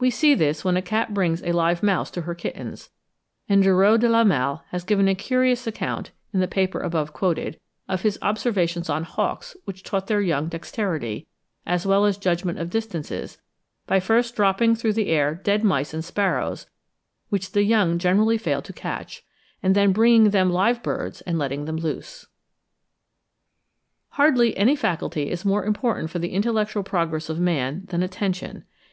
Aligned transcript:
We 0.00 0.10
see 0.10 0.34
this 0.34 0.64
when 0.64 0.76
a 0.76 0.82
cat 0.82 1.14
brings 1.14 1.40
a 1.44 1.52
live 1.52 1.84
mouse 1.84 2.10
to 2.10 2.22
her 2.22 2.34
kittens; 2.34 2.90
and 3.48 3.62
Dureau 3.62 3.96
de 3.96 4.08
la 4.08 4.24
Malle 4.24 4.64
has 4.70 4.82
given 4.82 5.06
a 5.06 5.14
curious 5.14 5.68
account 5.68 6.10
(in 6.34 6.40
the 6.40 6.48
paper 6.48 6.80
above 6.80 7.12
quoted) 7.12 7.60
of 7.88 8.02
his 8.02 8.18
observations 8.20 8.90
on 8.90 9.04
hawks 9.04 9.56
which 9.66 9.84
taught 9.84 10.08
their 10.08 10.20
young 10.20 10.48
dexterity, 10.48 11.28
as 11.64 11.86
well 11.86 12.04
as 12.06 12.18
judgment 12.18 12.58
of 12.58 12.70
distances, 12.70 13.38
by 13.86 14.00
first 14.00 14.34
dropping 14.34 14.74
through 14.74 14.94
the 14.94 15.10
air 15.10 15.36
dead 15.44 15.62
mice 15.62 15.94
and 15.94 16.04
sparrows, 16.04 16.66
which 17.28 17.52
the 17.52 17.62
young 17.62 18.00
generally 18.00 18.36
failed 18.36 18.64
to 18.64 18.72
catch, 18.72 19.22
and 19.62 19.76
then 19.76 19.92
bringing 19.92 20.30
them 20.30 20.50
live 20.50 20.82
birds 20.82 21.20
and 21.20 21.38
letting 21.38 21.66
them 21.66 21.76
loose. 21.76 22.26
Hardly 24.18 24.56
any 24.56 24.74
faculty 24.74 25.30
is 25.30 25.44
more 25.44 25.64
important 25.64 26.10
for 26.10 26.18
the 26.18 26.32
intellectual 26.32 26.82
progress 26.82 27.28
of 27.28 27.38
man 27.38 27.84
than 27.90 28.02
ATTENTION. 28.02 28.64